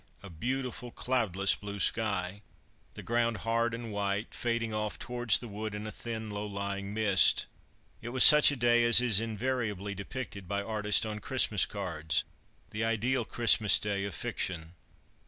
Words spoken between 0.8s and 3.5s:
cloudless blue sky. The ground